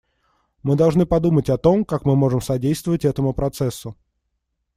Мы 0.63 0.75
должны 0.75 1.05
подумать 1.05 1.47
о 1.51 1.59
том, 1.59 1.85
как 1.85 2.05
мы 2.05 2.15
можем 2.15 2.41
содействовать 2.41 3.05
этому 3.05 3.35
процессу. 3.35 3.95